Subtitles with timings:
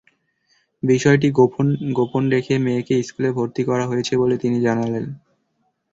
[0.83, 1.27] বিষয়টি
[1.95, 5.05] গোপন রেখে মেয়েকে স্কুলে ভর্তি করা হয়েছে বলে তিনি জানালেন।